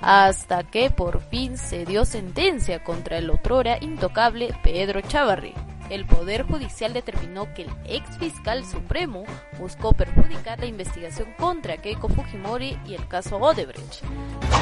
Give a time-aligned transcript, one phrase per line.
[0.00, 5.54] Hasta que por fin se dio sentencia contra el otrora intocable Pedro Chavarri.
[5.90, 9.24] El Poder Judicial determinó que el ex fiscal supremo
[9.58, 14.02] buscó perjudicar la investigación contra Keiko Fujimori y el caso Odebrecht.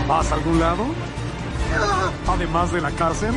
[0.09, 0.85] ¿Vas a algún lado?
[2.29, 3.35] Además de la cárcel.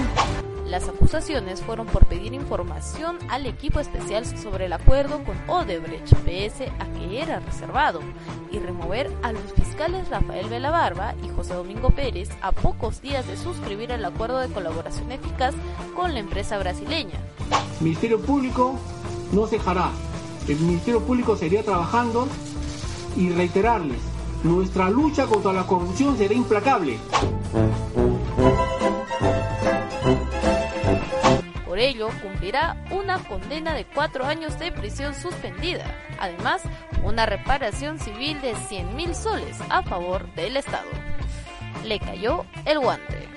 [0.70, 6.72] Las acusaciones fueron por pedir información al equipo especial sobre el acuerdo con Odebrecht, pese
[6.78, 8.02] a que era reservado,
[8.52, 13.36] y remover a los fiscales Rafael Velabarba y José Domingo Pérez a pocos días de
[13.36, 15.56] suscribir el acuerdo de colaboración eficaz
[15.96, 17.20] con la empresa brasileña.
[17.80, 18.80] El Ministerio Público
[19.32, 19.90] no cejará.
[20.48, 22.28] El Ministerio Público seguirá trabajando
[23.18, 24.02] y reiterarles,
[24.44, 27.00] nuestra lucha contra la corrupción será implacable.
[31.80, 35.86] Por ello, cumplirá una condena de cuatro años de prisión suspendida.
[36.20, 36.62] Además,
[37.06, 40.90] una reparación civil de 100 mil soles a favor del Estado.
[41.86, 43.30] Le cayó el guante.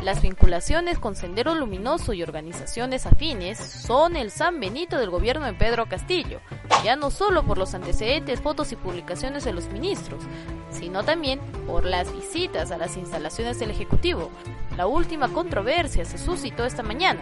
[0.00, 5.52] Las vinculaciones con Sendero Luminoso y organizaciones afines son el San Benito del gobierno de
[5.52, 6.40] Pedro Castillo,
[6.82, 10.22] ya no solo por los antecedentes, fotos y publicaciones de los ministros,
[10.70, 14.30] sino también por las visitas a las instalaciones del Ejecutivo,
[14.76, 17.20] la última controversia se suscitó esta mañana,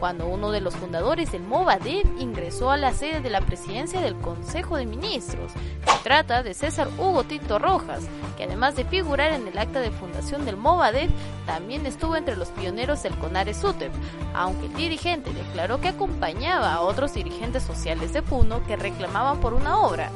[0.00, 4.16] cuando uno de los fundadores del Movadef ingresó a la sede de la presidencia del
[4.16, 5.52] Consejo de Ministros.
[5.52, 9.90] Se trata de César Hugo Tito Rojas, que además de figurar en el acta de
[9.90, 11.10] fundación del Movadef,
[11.46, 13.92] también estuvo entre los pioneros del CONARE SUTEP,
[14.34, 19.52] aunque el dirigente declaró que acompañaba a otros dirigentes sociales de Puno que reclamaban por
[19.52, 20.10] una obra.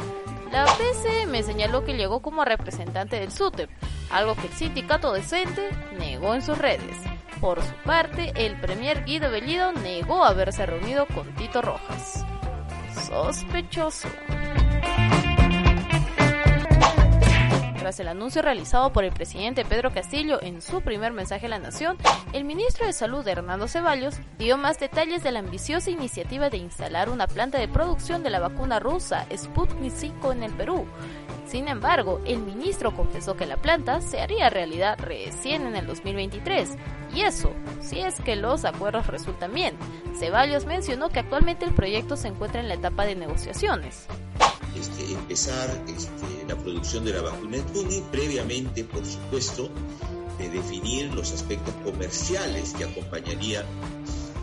[0.51, 3.69] La PCM señaló que llegó como representante del SUTEP,
[4.11, 5.69] algo que el sindicato decente
[5.99, 7.14] negó en sus redes.
[7.45, 12.25] Por su parte, el premier Guido Bellido negó haberse reunido con Tito Rojas.
[13.07, 14.09] Sospechoso.
[17.85, 21.59] Tras el anuncio realizado por el presidente Pedro Castillo en su primer mensaje a la
[21.59, 21.99] nación,
[22.33, 27.11] el ministro de Salud Hernando Ceballos dio más detalles de la ambiciosa iniciativa de instalar
[27.11, 30.87] una planta de producción de la vacuna rusa Sputnik 5 en el Perú.
[31.45, 36.79] Sin embargo, el ministro confesó que la planta se haría realidad recién en el 2023,
[37.15, 37.53] y eso,
[37.83, 39.77] si es que los acuerdos resultan bien.
[40.19, 44.07] Ceballos mencionó que actualmente el proyecto se encuentra en la etapa de negociaciones.
[44.79, 49.71] Este, empezar este, la producción de la vacuna Sputnik, previamente, por supuesto,
[50.39, 53.65] de definir los aspectos comerciales que acompañarían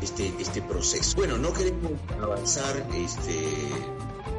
[0.02, 1.16] este, este proceso.
[1.18, 1.91] Bueno, no queremos
[2.22, 3.46] avanzar, este,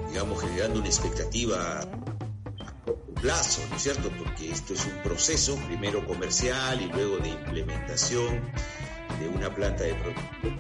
[0.09, 4.11] digamos, generando una expectativa a corto plazo, ¿no es cierto?
[4.19, 8.41] Porque esto es un proceso, primero comercial y luego de implementación
[9.21, 10.59] de una planta de producción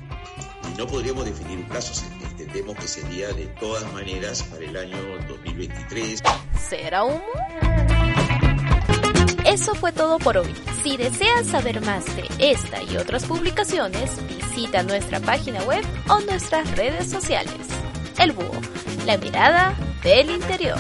[0.72, 2.03] y no podríamos definir un plazo,
[2.52, 4.96] entendemos que sería de todas maneras para el año
[5.26, 6.22] 2023.
[6.68, 7.22] ¿Será humo?
[9.46, 10.54] Eso fue todo por hoy.
[10.82, 16.70] Si deseas saber más de esta y otras publicaciones, visita nuestra página web o nuestras
[16.76, 17.54] redes sociales.
[18.18, 18.60] El Búho,
[19.06, 20.78] la mirada del interior.